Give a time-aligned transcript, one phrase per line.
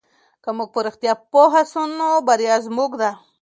[0.43, 3.11] که موږ په رښتیا پوه سو نو بریا زموږ ده.